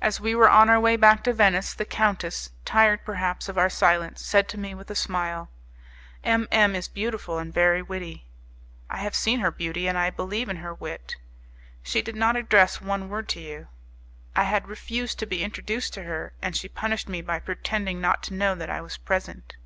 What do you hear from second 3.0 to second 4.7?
perhaps of our silence, said to